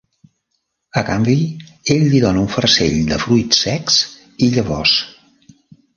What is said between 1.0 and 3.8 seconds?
A canvi, ell li dona un farcell de fruits